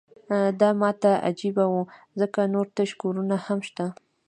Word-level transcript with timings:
دا 0.59 0.69
ماته 0.81 1.11
عجیبه 1.27 1.65
وه 1.73 1.83
ځکه 2.19 2.39
نور 2.53 2.65
تش 2.77 2.89
کورونه 3.01 3.35
هم 3.45 3.59
شته 3.67 3.85